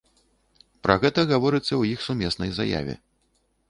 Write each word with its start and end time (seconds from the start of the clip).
Пра 0.85 0.95
гэта 1.03 1.27
гаворыцца 1.33 1.69
ў 1.77 1.83
іх 1.95 1.99
сумеснай 2.09 2.51
заяве. 2.61 3.03